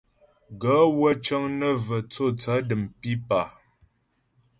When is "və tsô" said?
1.85-2.25